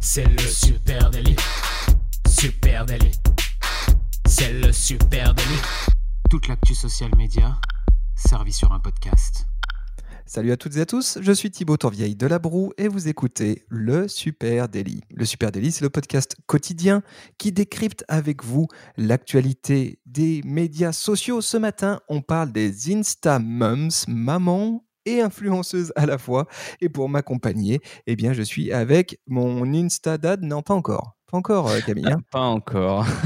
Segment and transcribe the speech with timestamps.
[0.00, 1.34] C'est le super délit.
[2.28, 3.10] Super délit.
[4.26, 5.60] C'est le super délit.
[6.30, 7.58] Toute l'actu social média
[8.14, 9.46] servie sur un podcast.
[10.26, 13.08] Salut à toutes et à tous, je suis Thibaut Tourvieille de La Broue et vous
[13.08, 15.02] écoutez Le Super Daily.
[15.10, 17.02] Le Super Daily, c'est le podcast quotidien
[17.36, 21.40] qui décrypte avec vous l'actualité des médias sociaux.
[21.40, 26.46] Ce matin, on parle des Insta Mums, maman et influenceuse à la fois.
[26.80, 30.42] Et pour m'accompagner, eh bien, je suis avec mon Insta Dad.
[30.42, 31.12] Non, pas encore.
[31.30, 32.06] Pas encore, euh, Camille.
[32.06, 32.20] hein.
[32.30, 33.06] Pas encore.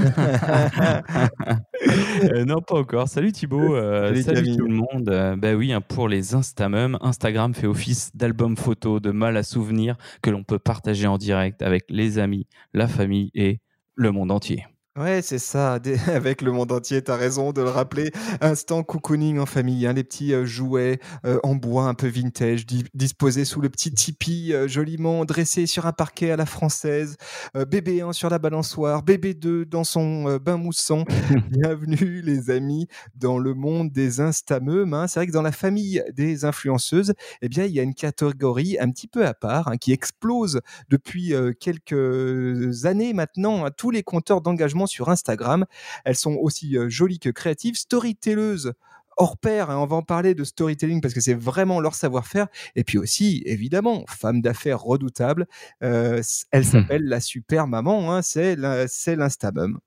[2.25, 3.09] Euh, non, pas encore.
[3.09, 3.75] Salut Thibaut.
[3.75, 5.09] euh, Salut, tout le monde.
[5.09, 9.43] Euh, bah oui, hein, pour les Instamum, Instagram fait office d'album photo, de mal à
[9.43, 13.61] souvenir que l'on peut partager en direct avec les amis, la famille et
[13.95, 14.67] le monde entier.
[14.99, 18.11] Ouais, c'est ça, des- avec le monde entier, tu as raison de le rappeler.
[18.41, 22.67] Instant cocooning en famille, hein, les petits euh, jouets euh, en bois un peu vintage,
[22.67, 27.17] di- disposés sous le petit tipi, euh, joliment dressés sur un parquet à la française.
[27.57, 31.05] Euh, bébé 1 sur la balançoire, bébé 2 dans son euh, bain moussant.
[31.51, 34.95] Bienvenue les amis dans le monde des instameumes.
[34.95, 35.07] hein.
[35.07, 38.77] C'est vrai que dans la famille des influenceuses, eh bien, il y a une catégorie
[38.81, 43.65] un petit peu à part hein, qui explose depuis euh, quelques années maintenant.
[43.65, 43.71] hein.
[43.77, 45.67] Tous les compteurs d'engagement sur Instagram,
[46.05, 48.73] elles sont aussi euh, jolies que créatives, storytelleuses
[49.19, 52.47] hors pair, hein, on va en parler de storytelling parce que c'est vraiment leur savoir-faire.
[52.77, 55.47] Et puis aussi, évidemment, femme d'affaires redoutable,
[55.83, 56.23] euh,
[56.53, 59.81] elle s'appelle la super maman, hein, c'est l'Instamum.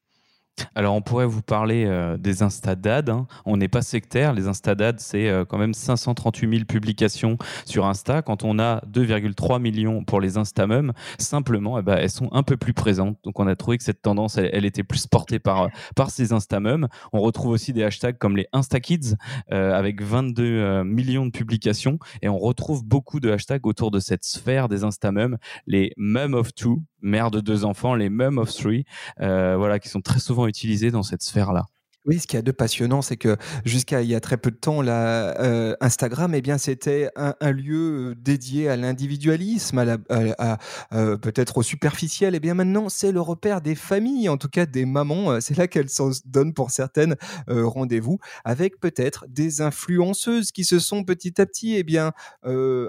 [0.76, 3.10] Alors, on pourrait vous parler euh, des Instadad.
[3.10, 3.28] hein.
[3.46, 4.34] On n'est pas sectaire.
[4.34, 8.22] Les Instadad, c'est euh, quand même 538 000 publications sur Insta.
[8.22, 12.58] Quand on a 2,3 millions pour les Instamum, simplement, eh ben, elles sont un peu
[12.58, 13.18] plus présentes.
[13.24, 16.34] Donc, on a trouvé que cette tendance, elle, était plus portée par, euh, par ces
[16.34, 16.88] Instamum.
[17.14, 19.16] On retrouve aussi des hashtags comme les Instakids,
[19.50, 22.00] avec 22 euh, millions de publications.
[22.22, 26.54] Et on retrouve beaucoup de hashtags autour de cette sphère des Instamum, les Mum of
[26.54, 28.86] Two, mère de deux enfants, les Mum of Three,
[29.20, 31.66] euh, voilà, qui sont très souvent utilisés dans cette sphère-là.
[32.06, 34.50] Oui, ce qu'il y a de passionnant, c'est que jusqu'à il y a très peu
[34.50, 39.98] de temps, là, euh, Instagram, eh bien, c'était un, lieu euh, dédié à l'individualisme, à,
[40.40, 40.58] à-
[40.94, 42.34] euh, peut-être au superficiel.
[42.34, 45.34] Et bien maintenant, c'est le repère des familles, en tout cas des mamans.
[45.34, 47.16] Euh, C'est là qu'elles s'en donnent pour certaines
[47.48, 52.14] rendez-vous, avec peut-être des influenceuses qui se sont petit à petit, eh bien,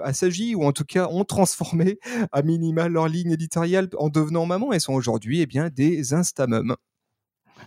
[0.03, 1.99] assagies ou en tout cas ont transformé
[2.31, 6.75] à minima leur ligne éditoriale en devenant maman et sont aujourd'hui, eh bien, des instamums.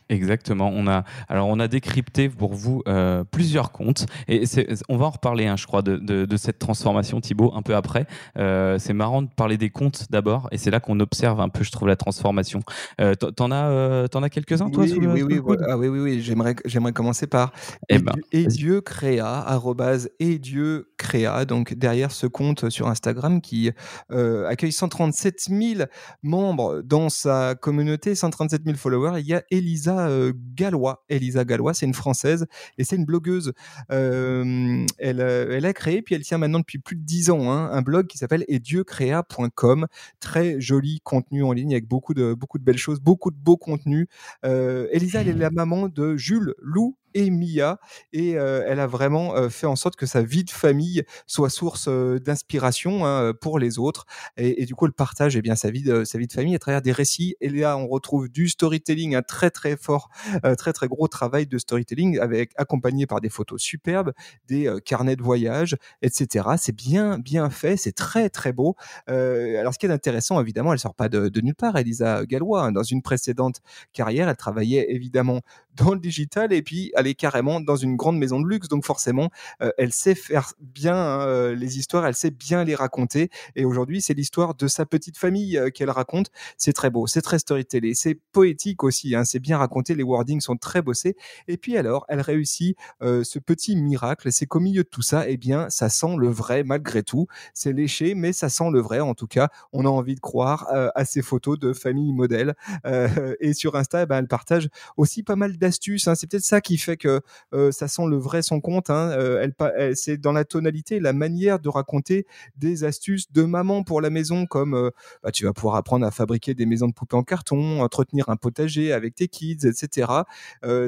[0.08, 0.70] Exactement.
[0.74, 4.06] On a, alors, on a décrypté pour vous euh, plusieurs comptes.
[4.28, 4.44] Et
[4.88, 7.74] on va en reparler, hein, je crois, de, de- de cette transformation, Thibaut, un peu
[7.74, 8.06] après.
[8.38, 10.48] Euh, c'est marrant de parler des comptes d'abord.
[10.52, 12.60] Et c'est là qu'on observe un peu, je trouve, la transformation.
[13.00, 15.42] Euh, t'en- as, euh, t'en as quelques-uns, toi oui, sous le- oui, sous oui, le
[15.42, 15.58] coude?
[15.58, 15.74] voilà.
[15.74, 16.20] Ah oui, oui, oui.
[16.22, 17.52] J'aimerais, j'aimerais commencer par
[17.88, 18.56] Eh et, ben, Dieu, et vas-y.
[18.56, 21.44] Dieu créa, arrobase et Dieu créa.
[21.44, 23.70] Donc derrière ce compte sur Instagram qui
[24.10, 25.82] accueille 137 000
[26.22, 31.04] membres dans sa communauté, 137 000 followers, il y a Elisa euh, Gallois.
[31.08, 32.46] Elisa Gallois, c'est une française
[32.78, 33.52] et c'est une blogueuse.
[33.90, 37.50] Euh, elle, euh, elle a créé, puis elle tient maintenant depuis plus de 10 ans,
[37.50, 39.86] hein, un blog qui s'appelle etdieucréa.com.
[40.20, 43.56] Très joli contenu en ligne avec beaucoup de, beaucoup de belles choses, beaucoup de beaux
[43.56, 44.06] contenus.
[44.42, 47.80] Elisa, elle est la maman de Jules, Lou et Mia,
[48.12, 51.88] et euh, elle a vraiment fait en sorte que sa vie de famille soit source
[51.88, 54.04] d'inspiration hein, pour les autres.
[54.36, 56.58] Et, du coup, elle partage eh bien, sa, vie de, sa vie de famille à
[56.58, 57.34] travers des récits.
[57.40, 60.10] Et là, on retrouve du storytelling, un très très fort,
[60.58, 64.12] très très gros travail de storytelling, avec accompagné par des photos superbes,
[64.48, 66.48] des carnets de voyage, etc.
[66.58, 68.76] C'est bien bien fait, c'est très très beau.
[69.06, 72.64] Alors, ce qui est intéressant, évidemment, elle sort pas de, de nulle part, Elisa Gallois.
[72.64, 72.72] hein.
[72.72, 73.60] Dans une précédente
[73.92, 75.40] carrière, elle travaillait évidemment
[75.76, 78.68] dans le digital et puis elle est carrément dans une grande maison de luxe.
[78.68, 79.30] Donc forcément,
[79.62, 83.30] euh, elle sait faire bien hein, euh, les histoires, elle sait bien les raconter.
[83.54, 86.30] Et aujourd'hui, c'est l'histoire de sa petite famille euh, qu'elle raconte.
[86.56, 89.14] C'est très beau, c'est très storytellé, c'est poétique aussi.
[89.14, 91.16] hein, c'est bien raconté, les wordings sont très bossés.
[91.48, 94.32] Et puis alors, elle réussit ce petit miracle.
[94.32, 97.26] C'est qu'au milieu de tout ça, eh bien, ça sent le vrai malgré tout.
[97.54, 99.00] C'est léché, mais ça sent le vrai.
[99.00, 102.54] En tout cas, on a envie de croire à ces photos de famille modèle.
[103.40, 106.08] Et sur Insta, eh ben, elle partage aussi pas mal d'astuces.
[106.08, 106.14] hein.
[106.14, 107.20] C'est peut-être ça qui fait que
[107.52, 108.90] euh, ça sent le vrai son compte.
[108.90, 109.10] hein.
[109.10, 112.26] Euh, elle, pa- elle- c'est dans la tonalité, la manière de raconter
[112.56, 114.90] des astuces de maman pour la maison, comme euh,
[115.22, 118.36] bah, tu vas pouvoir apprendre à fabriquer des maisons de poupées en carton, entretenir un
[118.36, 120.24] potager avec tes kids, etc.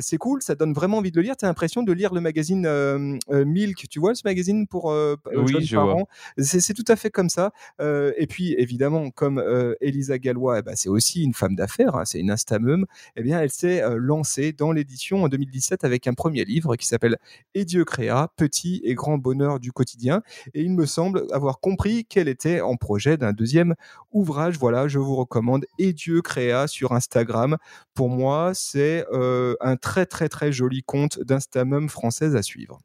[0.00, 1.36] C'est cool, ça donne vraiment envie de le lire.
[1.36, 2.66] Tu as l'impression de lire le magazine
[3.28, 4.92] Milk, tu vois ce magazine pour
[5.44, 6.08] Oui, jeunes je parents?
[6.38, 7.52] C'est tout à fait comme ça.
[7.80, 9.42] Et puis, évidemment, comme
[9.80, 12.86] Elisa Gallois, eh ben, c'est aussi une femme d'affaires, hein, c'est une instameum,
[13.16, 17.16] eh bien, elle s'est lancée dans l'édition en 2017 avec un premier livre qui s'appelle
[17.54, 20.22] Et Dieu créa, petit et grand bonheur du quotidien.
[20.54, 23.74] Et il me semble avoir compris qu'elle était en projet d'un deuxième
[24.12, 24.58] ouvrage.
[24.58, 27.56] Voilà, je vous recommande Et Dieu créa sur Instagram.
[27.94, 32.80] Pour moi, c'est euh, un très très très joli compte d'Instamum française à suivre.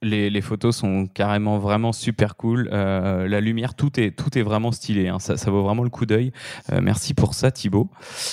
[0.00, 2.68] Les, photos sont carrément vraiment super cool.
[2.72, 5.08] Euh, la lumière, tout est, tout est vraiment stylé.
[5.08, 5.18] Hein.
[5.18, 6.32] Ça, ça, vaut vraiment le coup d'œil.
[6.72, 7.90] Euh, merci pour ça, Thibaut.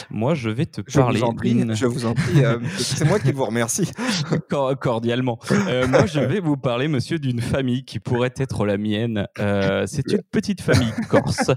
[0.09, 1.19] Moi, je vais te parler.
[1.19, 2.43] Vous en prie, je vous en prie.
[2.43, 3.91] Euh, c'est moi qui vous remercie.
[4.79, 5.39] Cordialement.
[5.89, 9.27] moi, je vais vous parler, monsieur, d'une famille qui pourrait être la mienne.
[9.35, 11.51] c'est une petite famille corse.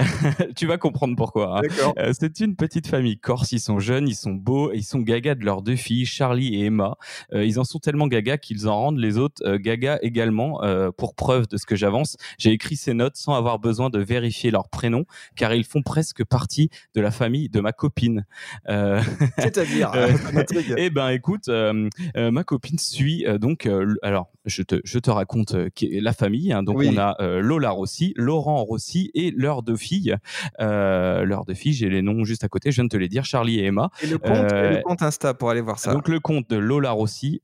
[0.56, 1.60] tu vas comprendre pourquoi.
[1.60, 2.12] Hein.
[2.12, 3.52] c'est une petite famille corse.
[3.52, 6.66] Ils sont jeunes, ils sont beaux, ils sont gaga de leurs deux filles, Charlie et
[6.66, 6.96] Emma.
[7.32, 11.14] ils en sont tellement gaga qu'ils en rendent les autres euh, Gaga également, euh, pour
[11.14, 14.68] preuve de ce que j'avance, j'ai écrit ces notes sans avoir besoin de vérifier leur
[14.68, 15.04] prénom,
[15.36, 18.24] car ils font presque partie de la famille de ma copine.
[18.68, 19.00] Euh,
[19.38, 19.92] C'est-à-dire
[20.76, 23.68] Eh ben, écoute, ma copine suit donc.
[24.02, 26.52] alors, je te, je te raconte la famille.
[26.52, 26.62] Hein.
[26.62, 30.16] donc, on a Lola Rossi, Laurent Rossi et leurs deux filles.
[30.58, 32.70] leurs deux filles, j'ai les noms juste à côté.
[32.70, 33.90] Je viens de te les dire, Charlie et Emma.
[34.02, 35.92] Et le compte, et le compte Insta pour aller voir ça.
[35.92, 37.42] Donc, le compte de Lola Rossi,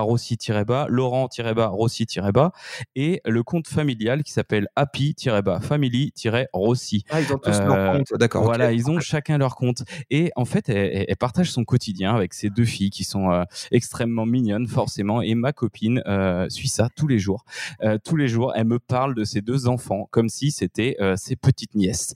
[0.00, 2.52] Rossi-Bas, Laurent-Bas, Rossi-Bas,
[2.94, 7.04] et le compte familial qui s'appelle Happy-Bas, Family-Rossi.
[7.10, 8.44] Ah, ils ont tous leur compte, d'accord.
[8.44, 9.82] Voilà, ils ont chacun leur compte.
[10.10, 14.66] Et en fait, elle, partage son quotidien avec ses deux filles qui sont extrêmement mignonnes,
[14.66, 15.22] forcément.
[15.22, 16.02] Et ma copine
[16.48, 17.44] suit ça tous les jours.
[18.04, 21.74] tous les jours, elle me parle de ses deux enfants comme si c'était ses petites
[21.74, 22.14] nièces,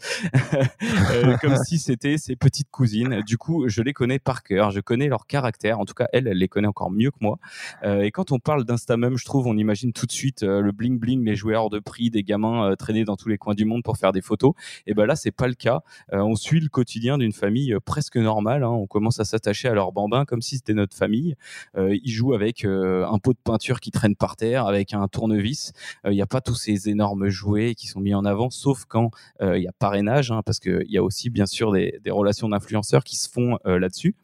[1.41, 3.23] comme si c'était ses petites cousines.
[3.27, 5.81] Du coup, je les connais par cœur, je connais leur caractère.
[5.81, 7.39] En tout cas, elle, elle les connaît encore mieux que moi.
[7.85, 10.73] Euh, et quand on parle d'Instamum, je trouve, on imagine tout de suite euh, le
[10.73, 13.65] bling bling, les joueurs de prix, des gamins euh, traînés dans tous les coins du
[13.65, 14.53] monde pour faire des photos.
[14.87, 15.81] Et ben là, c'est pas le cas.
[16.13, 18.65] on suit le quotidien d'une famille presque normale.
[18.65, 18.71] Hein.
[18.71, 21.35] On commence à s'attacher à leur bambin comme si c'était notre famille.
[21.77, 25.73] ils jouent avec un pot de peinture qui traîne par terre, avec un tournevis.
[26.05, 29.11] Il n'y a pas tous ces énormes jouets qui sont mis en avant, sauf quand
[29.41, 33.05] il y a parrainage, hein, parce qu'il y a aussi bien sûr des, relations d'influenceurs
[33.05, 34.15] qui se font là-dessus.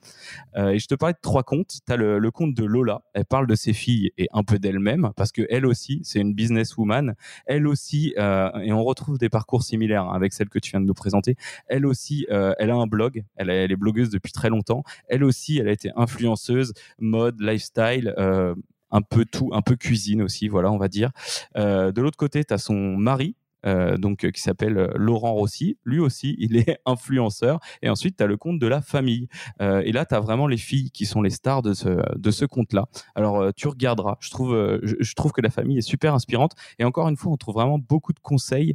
[0.57, 1.79] et je te parlais de trois comptes.
[1.87, 3.03] Tu as le, le compte de Lola.
[3.15, 6.35] Elle parle de ses filles et un peu d'elle-même parce que elle aussi, c'est une
[6.35, 7.15] businesswoman.
[7.47, 10.81] Elle aussi, euh, et on retrouve des parcours similaires hein, avec celle que tu viens
[10.81, 11.37] de nous présenter.
[11.67, 13.25] Elle aussi, euh, elle a un blog.
[13.37, 14.83] Elle, est blogueuse depuis très longtemps.
[15.09, 18.15] Elle aussi, elle a été influenceuse, mode, lifestyle.
[18.19, 18.55] Euh,
[18.91, 21.11] un peu tout, un peu cuisine aussi, voilà, on va dire.
[21.55, 25.79] de l'autre côté, tu as son mari, euh, donc euh, qui s'appelle euh, Laurent Rossi.
[25.85, 27.59] Lui aussi, il est influenceur.
[27.83, 29.29] Et ensuite, tu as le compte de la famille.
[29.61, 32.45] et là, tu as vraiment les filles qui sont les stars de ce, de ce
[32.45, 32.87] compte-là.
[33.15, 34.17] Alors, tu regarderas.
[34.21, 36.53] Je trouve, je, trouve que la famille est super inspirante.
[36.79, 38.75] Et encore une fois, on trouve vraiment beaucoup de conseils,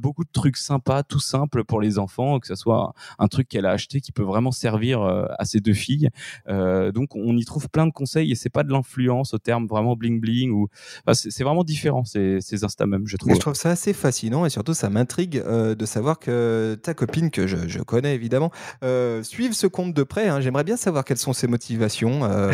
[0.00, 3.66] beaucoup de trucs sympas, tout simples pour les enfants, que ce soit un truc qu'elle
[3.66, 6.10] a acheté qui peut vraiment servir à ses deux filles.
[6.48, 9.96] donc, on y trouve plein de conseils et c'est pas de l'influence au terme vraiment
[9.96, 10.68] bling bling ou
[11.12, 13.34] c'est vraiment différent ces, ces Insta même, je trouve.
[13.34, 17.30] je trouve ça assez facile et surtout ça m'intrigue euh, de savoir que ta copine,
[17.30, 18.50] que je, connais évidemment,
[18.82, 20.28] euh, suive ce compte de près.
[20.28, 20.40] Hein.
[20.40, 22.24] J'aimerais bien savoir quelles sont ses motivations.
[22.24, 22.50] Euh,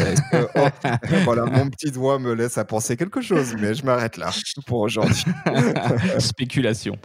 [0.57, 0.69] oh,
[1.25, 4.31] voilà, mon petit doigt me laisse à penser quelque chose, mais je m'arrête là
[4.67, 5.25] pour aujourd'hui.
[6.19, 6.97] Spéculation.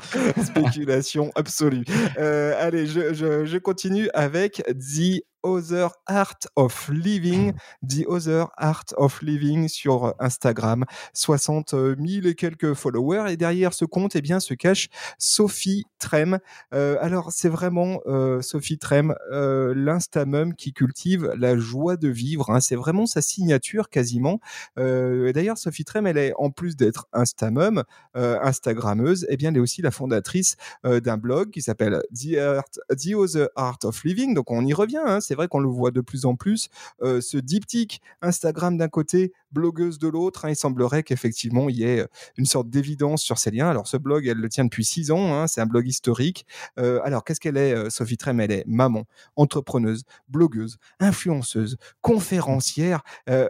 [0.43, 1.85] Spéculation absolue.
[2.17, 7.53] allez, je, je, continue avec The Other Art of Living,
[7.87, 13.31] The Other Art of Living sur Instagram, 60 000 et quelques followers.
[13.31, 16.39] Et derrière ce compte, eh bien, se cache Sophie Trem.
[16.73, 22.49] Euh, alors, c'est vraiment euh, Sophie Trem, euh, l'instamum qui cultive la joie de vivre.
[22.49, 22.59] Hein.
[22.59, 24.39] C'est vraiment sa signature quasiment.
[24.77, 29.61] et d'ailleurs, Sophie Trem, elle est en plus d'être instamum, instagrammeuse, eh bien, elle est
[29.61, 34.33] aussi la fondatrice d'un blog qui s'appelle The, The Other Art of Living.
[34.33, 35.01] Donc, on y revient.
[35.05, 36.69] Hein c'est vrai qu'on le voit de plus en plus.
[37.01, 41.83] Euh, ce diptyque Instagram d'un côté, blogueuse de l'autre, hein, il semblerait qu'effectivement il y
[41.83, 42.07] ait euh,
[42.37, 43.69] une sorte d'évidence sur ces liens.
[43.69, 46.45] Alors ce blog, elle le tient depuis six ans, hein, c'est un blog historique.
[46.79, 48.39] Euh, alors qu'est-ce qu'elle est, Sophie Trem?
[48.39, 49.03] Elle est maman,
[49.35, 53.01] entrepreneuse, blogueuse, influenceuse, conférencière.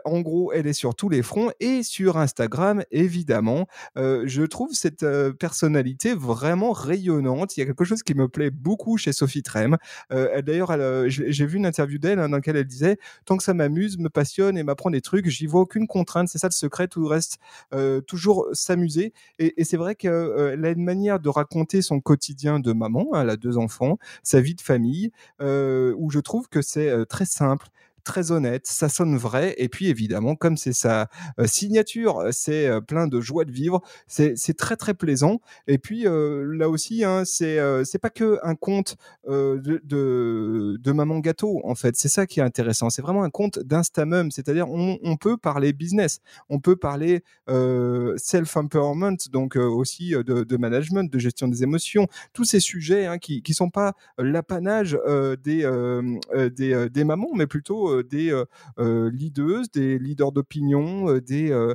[0.05, 3.67] en gros, elle est sur tous les fronts et sur Instagram, évidemment.
[3.96, 5.05] je trouve cette
[5.38, 7.55] personnalité vraiment rayonnante.
[7.55, 9.77] Il y a quelque chose qui me plaît beaucoup chez Sophie Trem.
[10.10, 10.72] D'ailleurs,
[11.10, 14.09] j'ai vu une interview d'elle hein, dans laquelle elle disait tant que ça m'amuse, me
[14.09, 16.29] passionne et m'apprend des trucs, j'y vois aucune contrainte.
[16.29, 17.39] C'est ça le secret, tout reste
[17.74, 19.13] euh, toujours s'amuser.
[19.39, 23.09] Et, c'est vrai qu'elle euh, a une manière de raconter son quotidien de maman.
[23.13, 27.05] Hein, elle a deux enfants, sa vie de famille, euh, où je trouve que c'est
[27.07, 27.67] très simple
[28.08, 29.54] très honnête, ça sonne vrai.
[29.58, 31.10] Et puis évidemment, comme c'est sa
[31.46, 33.82] signature, c'est plein de joie de vivre.
[34.08, 35.42] C'est très très plaisant.
[35.68, 38.96] Et puis là aussi, hein, c'est pas que un compte
[39.28, 41.96] de, de, maman gâteau en fait.
[41.98, 42.90] C'est ça qui est intéressant.
[42.90, 49.18] C'est vraiment un compte d'instamum, c'est-à-dire on, on, peut parler business, on peut parler self-empowerment,
[49.32, 53.70] donc aussi de, management, de gestion des émotions, tous ces sujets hein, qui qui sont
[53.70, 54.98] pas l'apanage
[55.44, 58.44] des, des mamans, mais plutôt des
[58.77, 61.74] leaders, des leaders d'opinion, des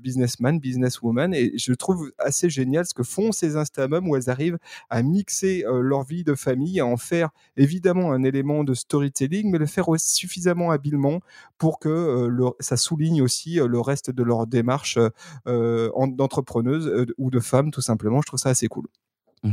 [0.00, 1.34] businessmen, businesswomen.
[1.34, 4.58] Et je trouve assez génial ce que font ces instamums où elles arrivent
[4.90, 9.58] à mixer leur vie de famille, à en faire évidemment un élément de storytelling, mais
[9.58, 11.20] le faire aussi suffisamment habilement
[11.58, 12.28] pour que
[12.60, 14.98] ça souligne aussi le reste de leur démarche
[15.46, 18.20] d'entrepreneuse ou de femme, tout simplement.
[18.22, 18.86] Je trouve ça assez cool.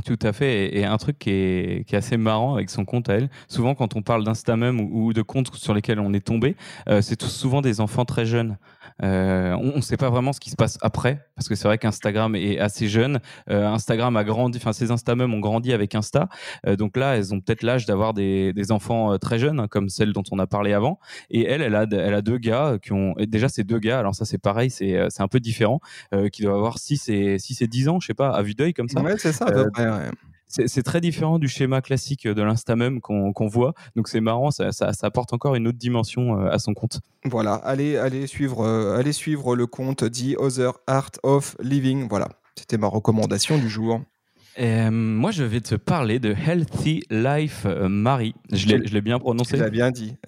[0.04, 0.76] Tout à fait.
[0.76, 3.76] Et, un truc qui est, qui est, assez marrant avec son compte à elle, souvent
[3.76, 6.56] quand on parle d'Instamum ou, de comptes sur lesquels on est tombé,
[6.90, 8.58] euh, c'est souvent des enfants très jeunes.
[9.04, 11.78] Euh, on ne sait pas vraiment ce qui se passe après, parce que c'est vrai
[11.78, 13.20] qu'Instagram est assez jeune.
[13.50, 16.30] Euh, Instagram a grandi, enfin ces Instamum ont grandi avec Insta.
[16.78, 20.14] Donc là, elles ont peut-être l'âge d'avoir des, des, enfants très jeunes, hein, comme celle
[20.14, 21.00] dont on a parlé avant.
[21.30, 24.00] Et elle, elle a, elle a deux gars qui ont, et déjà ces deux gars,
[24.00, 25.80] alors ça c'est pareil, c'est un peu différent,
[26.32, 28.74] qui doivent avoir 6 et, 6 et 10 ans, je sais pas, à vue d'œil
[28.74, 29.02] comme ça.
[29.02, 29.46] Ouais, c'est ça
[30.48, 33.74] c'est très différent du schéma classique de l'Instamum qu'on voit.
[33.96, 37.02] Donc c'est marrant, ça, ça, apporte encore une autre dimension euh, à son compte.
[37.26, 42.08] Voilà, allez, allez, suivre, euh, allez suivre le compte The Other Art of Living.
[42.10, 44.02] Voilà, c'était ma recommandation du jour.
[44.58, 48.36] Euh, moi, je vais te parler de Healthy Life euh, Marie.
[48.52, 49.58] Je l'ai bien prononcé.
[49.58, 50.16] Tu l'as bien dit.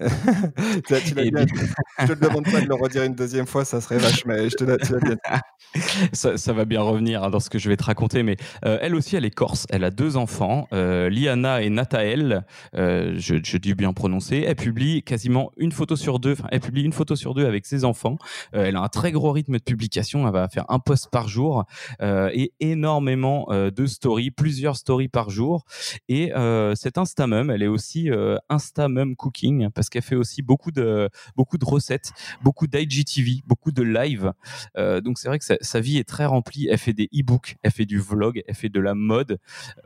[0.86, 1.52] tu, bien dit.
[2.00, 4.56] Je te demande pas de le redire une deuxième fois, ça serait vache, mais je
[4.56, 5.80] te l'ai bien dit.
[6.12, 8.94] ça, va bien revenir hein, dans ce que je vais te raconter, mais euh, elle
[8.94, 9.66] aussi, elle est corse.
[9.70, 12.44] Elle a deux enfants, Liana et Nathael.
[12.74, 14.44] je, je dû bien prononcer.
[14.46, 16.32] Elle publie quasiment une photo sur deux.
[16.32, 18.18] Enfin, elle publie une photo sur deux avec ses enfants.
[18.52, 20.26] elle a un très gros rythme de publication.
[20.26, 21.64] Elle va faire un post par jour
[22.00, 25.64] et énormément de stories plusieurs stories par jour.
[26.08, 30.70] Et euh, cette Instamum, elle est aussi euh, Instamum Cooking parce qu'elle fait aussi beaucoup
[30.70, 34.32] de beaucoup de recettes, beaucoup d'IGTV, beaucoup de live.
[34.76, 36.68] Euh, donc c'est vrai que sa, vie est très remplie.
[36.70, 39.38] Elle fait des e-books, elle fait du vlog, elle fait de la mode,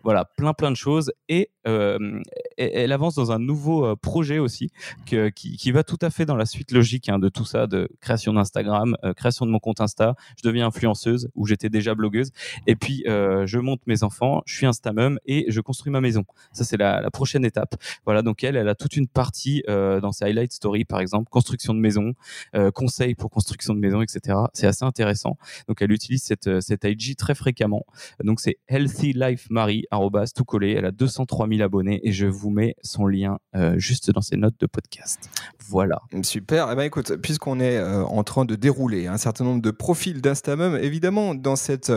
[0.02, 1.12] voilà, plein plein de choses.
[1.28, 4.70] Et elle avance dans un nouveau projet aussi
[5.06, 7.88] qui, qui, va tout à fait dans la suite logique hein, de tout ça, de
[8.00, 10.14] création d'Instagram, création de mon compte Insta.
[10.36, 12.32] Je deviens influenceuse où j'étais déjà blogueuse.
[12.66, 16.24] Et puis je monte mes enfants je suis Instamum et je construis ma maison.
[16.52, 17.74] Ça, c'est la, prochaine étape.
[18.04, 21.28] Voilà, donc elle, elle a toute une partie euh, dans ses highlight stories, par exemple,
[21.30, 22.14] construction de maison,
[22.54, 24.38] euh, conseils pour construction de maison, etc.
[24.54, 25.36] C'est assez intéressant.
[25.68, 27.84] Donc elle utilise cette, euh, cette IG très fréquemment.
[28.24, 29.86] Donc c'est Healthy Life Marie,
[30.34, 30.72] tout collé.
[30.72, 33.38] Elle a 203 000 abonnés et je vous mets son lien
[33.76, 35.30] juste dans ses notes de podcast.
[35.68, 36.00] Voilà.
[36.22, 36.70] Super.
[36.70, 40.76] Eh ben, écoute, puisqu'on est en train de dérouler un certain nombre de profils d'Instamum,
[40.76, 41.92] évidemment, dans cette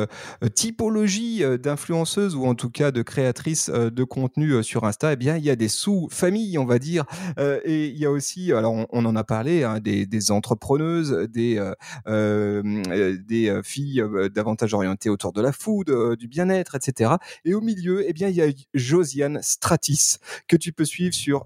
[0.55, 5.15] typologie d'influence ou en tout cas de créatrice euh, de contenu euh, sur Insta, eh
[5.15, 7.05] bien, il y a des sous-familles, on va dire.
[7.39, 11.61] Euh, et il y a aussi, alors on, en a parlé, hein, des, entrepreneuses, des,
[12.05, 14.03] des filles
[14.33, 17.15] davantage orientées autour de la food, du bien-être, etc.
[17.43, 20.17] Et au milieu, eh bien, il y a Josiane Stratis,
[20.47, 21.45] que tu peux suivre sur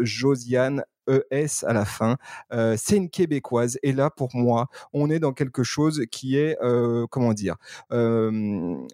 [0.00, 2.16] Josiane ES à la fin.
[2.52, 3.78] Euh, c'est une québécoise.
[3.82, 7.56] Et là, pour moi, on est dans quelque chose qui est, euh, comment dire,
[7.92, 8.30] euh,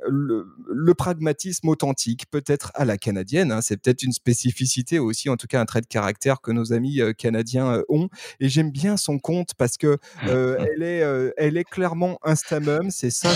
[0.08, 3.52] le, pragmatisme authentique, peut-être à la canadienne.
[3.52, 3.60] Hein.
[3.60, 7.00] c'est peut-être une spécificité aussi, en tout cas un trait de caractère que nos amis
[7.18, 8.08] canadiens ont.
[8.40, 11.04] Et j'aime bien son compte parce que elle est,
[11.36, 12.90] elle est clairement Instamum.
[12.90, 13.28] C'est ça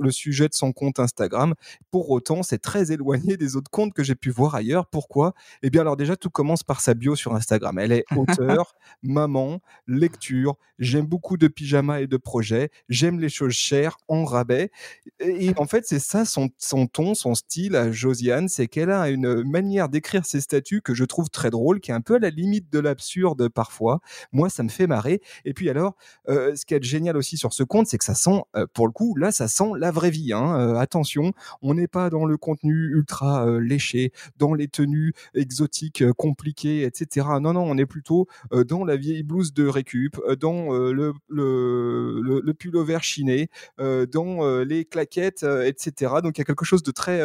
[0.00, 1.54] le sujet de son compte Instagram.
[1.90, 4.86] Pour autant, c'est très éloigné des autres comptes que j'ai pu voir ailleurs.
[4.86, 5.34] Pourquoi?
[5.62, 7.78] Eh bien, alors déjà, tout commence par sa bio sur Instagram.
[7.80, 10.56] Elle est auteur, maman, lecture.
[10.78, 12.70] J'aime beaucoup de pyjamas et de projets.
[12.88, 14.70] J'aime les choses chères en rabais.
[15.20, 19.08] Et en fait, c'est ça son, son, ton, son style à Josiane, c'est qu'elle a
[19.10, 22.18] une manière d'écrire ses statuts que je trouve très drôle, qui est un peu à
[22.18, 24.00] la limite de l'absurde parfois.
[24.32, 25.20] Moi, ça me fait marrer.
[25.44, 25.96] Et puis alors,
[26.28, 28.86] euh, ce qui est génial aussi sur ce compte, c'est que ça sent, euh, pour
[28.86, 30.32] le coup, là, ça sent la vraie vie.
[30.32, 30.58] Hein.
[30.58, 31.32] Euh, attention,
[31.62, 37.26] on n'est pas dans le contenu ultra léché, dans les tenues exotiques compliquées, etc.
[37.40, 40.92] Non, non, on est plutôt euh, dans la vieille blouse de récup, euh, dans euh,
[40.92, 43.48] le, le, le, pullover chiné,
[43.78, 46.14] dans les claquettes, etc.
[46.22, 47.20] Donc il y a quelque chose de très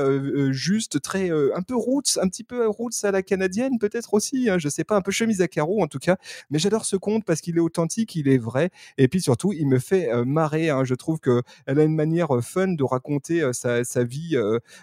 [0.53, 4.57] juste, très un peu roots, un petit peu roots à la canadienne peut-être aussi, hein,
[4.57, 6.17] je sais pas, un peu chemise à carreaux en tout cas.
[6.49, 9.67] Mais j'adore ce conte parce qu'il est authentique, il est vrai, et puis surtout il
[9.67, 10.69] me fait marrer.
[10.69, 10.83] Hein.
[10.83, 14.37] Je trouve que elle a une manière fun de raconter sa, vie,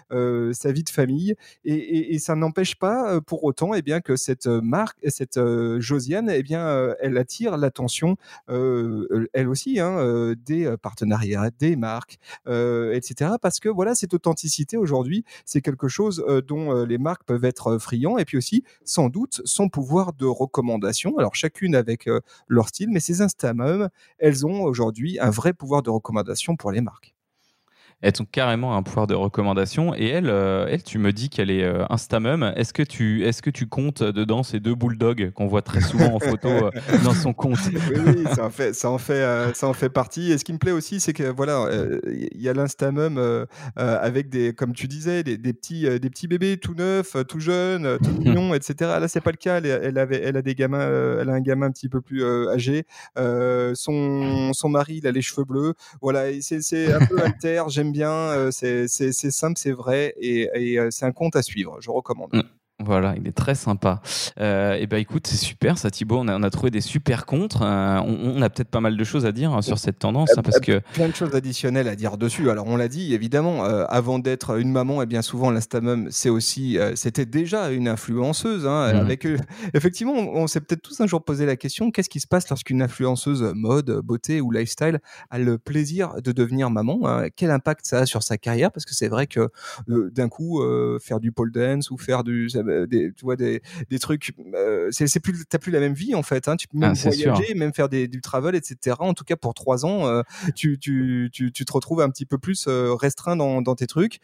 [0.09, 4.97] sa vie de famille, et, ça n'empêche pas pour autant, eh bien que cette marque,
[5.09, 5.39] cette
[5.79, 8.15] Josiane, eh bien, elle attire l'attention,
[8.47, 13.31] elle aussi, hein, des partenariats, des marques, etc.
[13.41, 18.17] Parce que voilà, cette authenticité aujourd'hui, c'est quelque chose dont les marques peuvent être friands,
[18.17, 21.17] et puis aussi, sans doute, son pouvoir de recommandation.
[21.17, 22.09] Alors chacune avec
[22.47, 26.81] leur style, mais ces Instamum, elles ont aujourd'hui un vrai pouvoir de recommandation pour les
[26.81, 27.12] marques
[28.03, 29.95] elles ont carrément un pouvoir de recommandation.
[29.95, 32.51] Et elle, euh, elle tu me dis qu'elle est euh, Instamum.
[32.57, 36.13] Est-ce que, tu, est que tu comptes dedans ces deux bulldogs qu'on voit très souvent
[36.13, 36.71] en photo euh,
[37.05, 37.59] dans son compte?
[38.05, 40.33] Oui, ça en fait, ça en fait, ça en fait partie.
[40.33, 41.69] Et ce qui me plaît aussi, c'est que voilà,
[42.05, 46.75] il y a l'Instamum avec des, comme tu disais, des, petits, des petits bébés tout
[46.75, 48.91] neufs, tout jeunes, tout mignons, etc.
[48.99, 49.61] Là, c'est pas le cas.
[49.61, 50.89] Elle, avait, elle a des gamins,
[51.21, 52.85] elle a un gamin un petit peu plus âgé.
[53.15, 55.73] son, son mari, il a les cheveux bleus.
[56.01, 57.63] Voilà, c'est un peu alter.
[57.69, 58.87] J'aime bien, euh, c'est
[59.31, 61.77] simple, c'est vrai, et, euh, c'est un compte à suivre.
[61.79, 62.31] Je recommande.
[62.33, 62.41] Mm.
[62.85, 64.01] Voilà, il est très sympa.
[64.39, 67.25] Euh, et ben écoute, c'est super ça Thibaut, on a, on a trouvé des super
[67.25, 67.61] contres.
[67.61, 70.41] Euh, on, a peut-être pas mal de choses à dire hein, sur cette tendance hein,
[70.41, 72.49] parce que plein de choses additionnelles à dire dessus.
[72.49, 76.29] Alors on l'a dit évidemment, euh, avant d'être une maman, et bien souvent l'instamum, c'est
[76.29, 78.65] aussi, c'était déjà une influenceuse.
[78.67, 78.99] Hein, mhm.
[78.99, 79.27] Avec
[79.73, 82.81] effectivement, on, s'est peut-être tous un jour posé la question qu'est-ce qui se passe lorsqu'une
[82.81, 84.99] influenceuse mode, beauté ou lifestyle
[85.29, 87.27] a le plaisir de devenir maman hein?
[87.35, 88.71] Quel impact ça a sur sa carrière?
[88.71, 89.49] Parce que c'est vrai que
[89.87, 90.61] d'un coup,
[90.99, 94.33] faire du pole dance ou faire du euh, des, tu vois, des, des trucs.
[94.53, 96.47] Euh, c'est plus, t'as plus la même vie en fait.
[96.47, 96.55] Hein.
[96.55, 98.97] Tu peux même ah, voyager, même faire des, du travel, etc.
[98.99, 100.21] En tout cas, pour trois ans, euh,
[100.55, 104.19] tu, tu, tu, tu, te retrouves un petit peu plus restreint dans, dans tes trucs.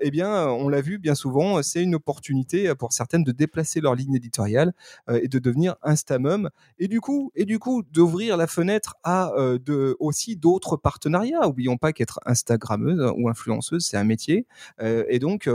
[0.00, 3.94] eh bien, on l'a vu bien souvent, c'est une opportunité pour certaines de déplacer leur
[3.94, 4.72] ligne éditoriale
[5.10, 6.50] et de devenir Instamum.
[6.78, 11.46] Et du coup, et du coup, d'ouvrir la fenêtre à de, aussi d'autres partenariats.
[11.46, 14.46] Oublions pas qu'être Instagrammeuse ou influenceuse, c'est un métier.
[14.80, 15.48] et donc,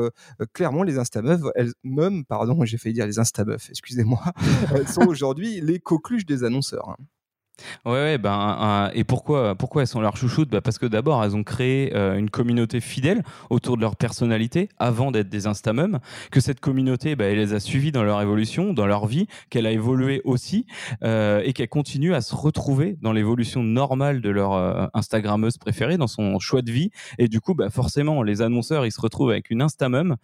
[0.54, 4.22] clairement, les Instamum, elles, même, pardon, j'ai failli dire les Instabuff, excusez-moi,
[4.88, 6.96] sont aujourd'hui les coqueluches des annonceurs.
[7.86, 7.92] Hein.
[7.92, 11.44] Ouais, ben, et pourquoi, pourquoi elles sont leur chouchoute bah, Parce que d'abord, elles ont
[11.44, 16.00] créé euh, une communauté fidèle autour de leur personnalité avant d'être des Instamum,
[16.32, 19.66] que cette communauté, bah, elle les a suivis dans leur évolution, dans leur vie, qu'elle
[19.66, 20.66] a évolué aussi,
[21.04, 25.98] euh, et qu'elle continue à se retrouver dans l'évolution normale de leur euh, Instagrammeuse préférée,
[25.98, 26.92] dans son choix de vie.
[27.18, 30.16] Et du coup, bah, forcément, les annonceurs, ils se retrouvent avec une Instamum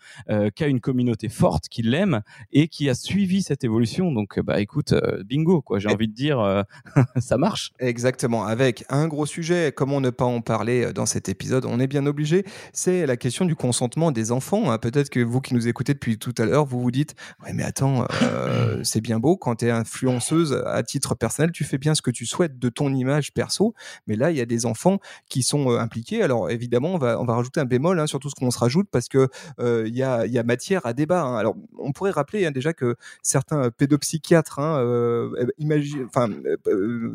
[0.55, 4.11] qui a une communauté forte, qui l'aime, et qui a suivi cette évolution.
[4.11, 4.93] Donc, bah, écoute,
[5.25, 6.63] bingo, quoi, j'ai envie de dire...
[7.25, 7.71] ça marche.
[7.79, 8.45] Exactement.
[8.45, 11.87] Avec un gros sujet, comment ne pas en parler euh, dans cet épisode On est
[11.87, 12.45] bien obligé.
[12.71, 14.71] C'est la question du consentement des enfants.
[14.71, 14.77] Hein.
[14.77, 17.63] Peut-être que vous qui nous écoutez depuis tout à l'heure, vous vous dites Ouais, mais
[17.63, 21.95] attends, euh, c'est bien beau quand tu es influenceuse à titre personnel, tu fais bien
[21.95, 23.73] ce que tu souhaites de ton image perso.
[24.05, 26.21] Mais là, il y a des enfants qui sont euh, impliqués.
[26.21, 28.59] Alors évidemment, on va, on va rajouter un bémol hein, sur tout ce qu'on se
[28.59, 31.23] rajoute parce que il y, a, y, a, matière à débat.
[31.23, 31.37] Hein.
[31.37, 36.29] Alors on pourrait rappeler déjà que certains pédopsychiatres enfin,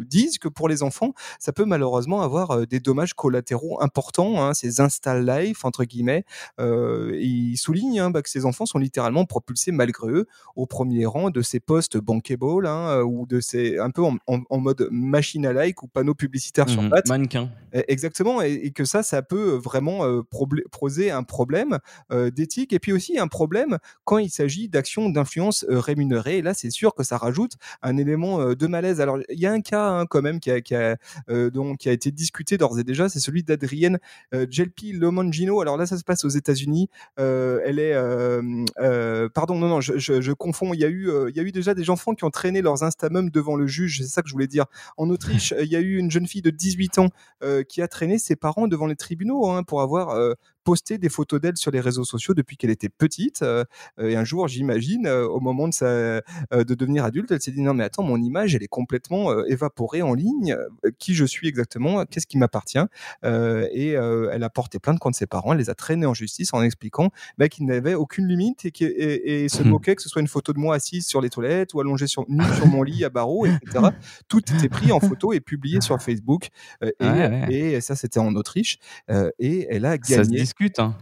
[0.05, 4.55] disent que pour les enfants, ça peut malheureusement avoir euh, des dommages collatéraux importants, hein,
[4.55, 6.25] ces install life entre guillemets.
[6.59, 11.07] Euh, ils soulignent hein, bah, que ces enfants sont littéralement propulsés malgré eux au premier
[11.07, 15.47] rang de ces postes bankable hein, euh, ou de ces un peu en, mode machine
[15.47, 17.09] à like ou panneau publicitaire sur mmh pattes.
[17.09, 17.51] Mannequin.
[17.73, 20.23] Exactement, et, que ça, ça peut vraiment
[20.71, 21.79] poser un problème
[22.11, 26.39] d'éthique et puis aussi un problème quand il s'agit d'actions d'influence rémunérées.
[26.39, 29.01] Et là, c'est sûr que ça rajoute un élément de malaise.
[29.01, 30.97] Alors, il y a un cas Hein, quand même qui a, qui a,
[31.29, 33.99] euh, donc, qui a été discuté d'ores et déjà, c'est celui d'Adrienne
[34.35, 35.61] euh, Gelpi Lomangino.
[35.61, 36.89] Alors là, ça se passe aux États-Unis.
[37.19, 37.95] Euh, elle est,
[39.35, 40.73] pardon, non, non, je, je, confonds.
[40.75, 42.83] Il y a eu, il y a eu déjà des enfants qui ont traîné leurs
[42.83, 43.99] instamums devant le juge.
[44.03, 44.67] C'est ça que je voulais dire.
[44.97, 47.09] En Autriche, il y a eu une jeune fille de 18 ans
[47.69, 50.17] qui a traîné ses parents devant les tribunaux hein, pour avoir
[50.71, 53.45] posté des photos d'elle sur les réseaux sociaux depuis qu'elle était petite.
[53.99, 56.21] et un jour, j'imagine, au moment de, sa,
[56.53, 60.03] de devenir adulte, elle s'est dit non mais attends, mon image, elle est complètement évaporée
[60.03, 60.57] en ligne.
[61.01, 62.05] Qui je suis exactement?
[62.05, 62.79] Qu'est-ce qui m'appartient?
[63.25, 65.55] Et elle a porté plainte contre ses parents.
[65.55, 69.49] Elle les a traînés en justice en expliquant bah, qu'il n'avait aucune limite et, et,
[69.49, 72.07] se moquait que ce soit une photo de moi assise sur les toilettes ou allongée
[72.07, 73.87] sur, sur mon lit à barreaux, etc.
[74.29, 76.51] Tout était pris en photo et publié sur Facebook.
[77.01, 78.79] et, et, ça, c'était en Autriche.
[79.41, 80.95] et elle a gagné Hein.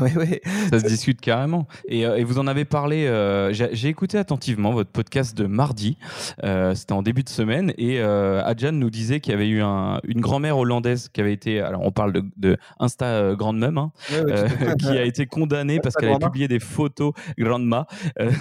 [0.00, 0.40] Ouais, ouais.
[0.70, 1.66] Ça se discute carrément.
[1.86, 3.06] Et, euh, et, vous en avez parlé.
[3.06, 5.98] Euh, j'ai écouté attentivement votre podcast de mardi.
[6.44, 7.74] Euh, C'était en début de semaine.
[7.76, 11.34] Et euh, Adjan nous disait qu'il y avait eu un, une grand-mère hollandaise qui avait
[11.34, 11.60] été.
[11.60, 13.92] Alors, on parle de, de Insta euh, Grande-Mum, hein,
[14.78, 17.86] qui a été condamnée parce qu'elle avait publié des photos, Grandma,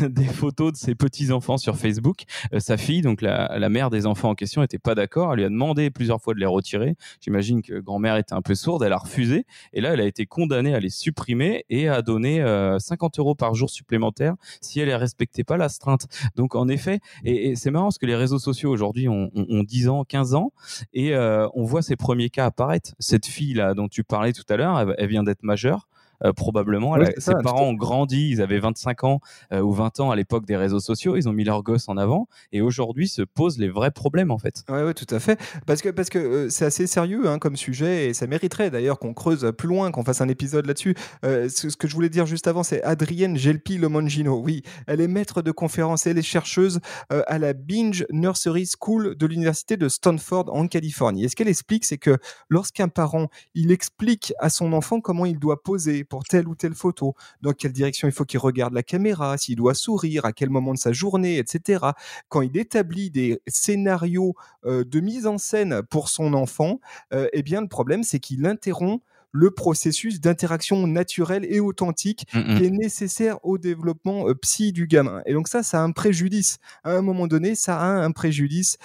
[0.10, 2.24] des photos de ses petits-enfants sur Facebook.
[2.60, 5.34] sa fille, donc la, la, mère des enfants en question, n'était pas d'accord.
[5.34, 6.96] Elle lui a demandé plusieurs fois de les retirer.
[7.20, 8.84] J'imagine que grand-mère était un peu sourde.
[8.84, 9.46] Elle a refusé.
[9.74, 11.25] Et là, elle a été condamnée à les supprimer
[11.70, 12.44] et à donner
[12.80, 16.08] 50 euros par jour supplémentaire si elle ne respectait pas l'astreinte.
[16.36, 20.04] Donc en effet, et, c'est marrant parce que les réseaux sociaux aujourd'hui ont, 10 ans,
[20.04, 20.52] 15 ans,
[20.94, 22.94] et on voit ces premiers cas apparaître.
[23.00, 25.88] Cette fille là dont tu parlais tout à l'heure, elle vient d'être majeure.
[26.24, 26.96] Euh, probablement.
[27.18, 29.20] ses parents ont grandi, ils avaient 25 ans
[29.52, 31.98] euh, ou 20 ans à l'époque des réseaux sociaux, ils ont mis leur gosse en
[31.98, 34.64] avant et aujourd'hui se posent les vrais problèmes en fait.
[34.70, 35.40] Oui, ouais, tout à fait.
[35.66, 39.00] Parce que parce que euh, c'est assez sérieux hein, comme sujet et ça mériterait d'ailleurs
[39.00, 40.96] qu'on creuse plus loin, qu'on fasse un épisode là-dessus.
[41.24, 44.40] ce, que je voulais dire juste avant, c'est Adrienne Gelpi Lomangino.
[44.40, 49.16] Oui, elle est maître de conférence et elle est chercheuse à la Binge Nursery School
[49.16, 51.26] de l'université de Stanford en Californie.
[51.26, 52.18] Et ce qu'elle explique, c'est que
[52.50, 56.74] lorsqu'un parent il explique à son enfant comment il doit poser pour telle ou telle
[56.74, 60.50] photo, dans quelle direction il faut qu'il regarde la caméra, s'il doit sourire, à quel
[60.50, 61.86] moment de sa journée, etc.
[62.30, 66.80] Quand il établit des scénarios euh, de mise en scène pour son enfant,
[67.14, 69.04] euh, eh bien le problème c'est qu'il interrompt
[69.36, 72.58] le processus d'interaction naturelle et authentique mmh, mmh.
[72.58, 75.22] qui est nécessaire au développement psy du gamin.
[75.26, 76.60] Et donc ça, ça a un préjudice.
[76.86, 78.78] À un moment donné, ça a un préjudice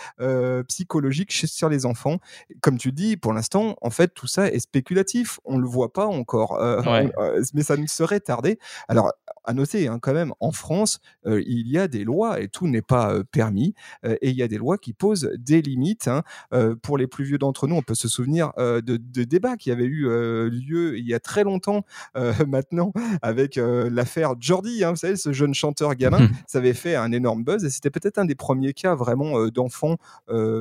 [0.69, 2.19] psychologique sur les enfants.
[2.61, 5.39] Comme tu dis, pour l'instant, en fait, tout ça est spéculatif.
[5.45, 6.61] On ne le voit pas encore,
[7.55, 8.59] mais ça ne serait tardé.
[8.89, 9.13] Alors,
[9.45, 12.83] à noter hein, quand même, en France, il y a des lois et tout n'est
[12.83, 13.75] pas permis.
[14.05, 16.09] et il y a des lois qui posent des limites.
[16.09, 16.23] Hein.
[16.83, 19.85] pour les plus vieux d'entre nous, on peut se souvenir de, de débats qui avaient
[19.85, 20.09] eu
[20.49, 21.85] lieu il y a très longtemps
[22.17, 26.29] euh, maintenant avec euh, l'affaire Jordi, hein, vous savez, ce jeune chanteur gamin.
[26.47, 29.51] ça avait fait un énorme buzz et c'était peut-être un des premiers cas vraiment euh,
[29.51, 29.97] d'enfants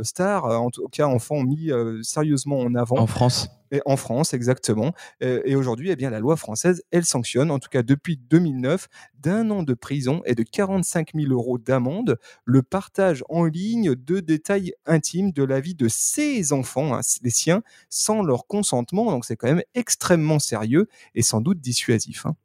[0.03, 2.97] stars, en tout cas enfants mis sérieusement en avant.
[2.97, 3.49] En France
[3.85, 4.93] en France, exactement.
[5.23, 8.87] Euh, et aujourd'hui, eh la loi française, elle sanctionne, en tout cas depuis 2009,
[9.19, 14.19] d'un an de prison et de 45 000 euros d'amende le partage en ligne de
[14.19, 19.11] détails intimes de la vie de ses enfants, hein, les siens, sans leur consentement.
[19.11, 22.25] Donc c'est quand même extrêmement sérieux et sans doute dissuasif.
[22.25, 22.35] Hein.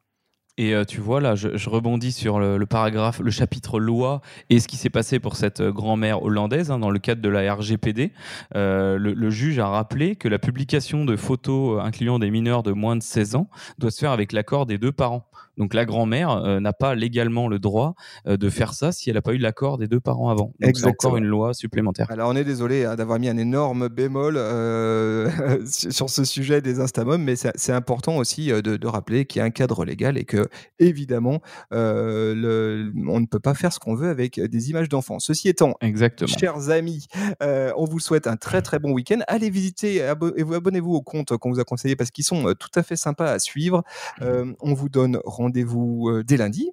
[0.57, 4.69] Et euh, tu vois, là, je, rebondis sur le, paragraphe, le chapitre loi et ce
[4.69, 8.13] qui s'est passé pour cette euh, grand-mère hollandaise hein, dans le cadre de la RGPD.
[8.55, 12.95] Euh, le, juge a rappelé que la publication de photos incluant des mineurs de moins
[12.95, 15.27] de 16 ans doit se faire avec l'accord des deux parents.
[15.57, 17.95] Donc la grand-mère n'a pas légalement le droit
[18.27, 20.53] de faire ça si elle n'a pas eu l'accord des deux parents avant.
[20.61, 22.11] Donc c'est encore une loi supplémentaire.
[22.11, 24.35] Alors on est désolé hein, d'avoir mis un énorme bémol
[25.67, 29.45] sur ce sujet des instamums, mais c'est important aussi de, de rappeler qu'il y a
[29.45, 31.41] un cadre légal et que évidemment,
[31.73, 35.19] euh, on ne peut pas faire ce qu'on veut avec des images d'enfants.
[35.19, 36.29] Ceci étant, Exactement.
[36.29, 37.07] chers amis,
[37.43, 39.21] euh, on vous souhaite un très très bon week-end.
[39.29, 42.71] Allez visiter et abonnez-vous au compte qu'on vous a conseillé parce qu'ils sont euh, tout
[42.75, 43.83] à fait sympas à suivre.
[44.21, 46.71] on vous donne rendez-vous dès lundi.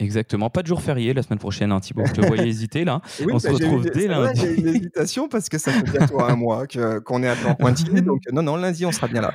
[0.00, 2.04] Exactement, pas de jour férié la semaine prochaine, hein, Thibaut.
[2.06, 3.00] Je te voyais hésiter là.
[3.30, 4.40] on se bah, retrouve dès lundi.
[4.40, 6.66] J'ai une hésitation parce que ça fait bientôt un mois
[7.04, 8.00] qu'on est à temps pointillé.
[8.00, 9.32] Donc, non, non, lundi, on sera bien là.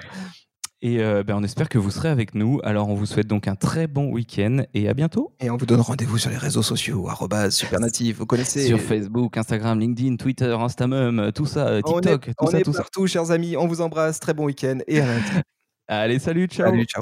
[0.82, 2.60] Et euh, ben, on espère que vous serez avec nous.
[2.64, 5.34] Alors, on vous souhaite donc un très bon week-end et à bientôt.
[5.42, 7.06] Et on vous donne rendez-vous sur les réseaux sociaux,
[7.50, 8.66] supernatif, vous connaissez.
[8.66, 13.58] Sur Facebook, Instagram, LinkedIn, Twitter, Instamum, tout ça, TikTok, tout ça, tout partout, chers amis.
[13.58, 15.32] On vous embrasse, très bon week-end et à lundi.
[15.90, 16.70] Allez, salut, ciao.
[16.70, 17.02] Salut, ciao.